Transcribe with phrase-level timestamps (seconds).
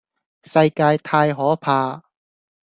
[0.43, 2.01] 世界太可怕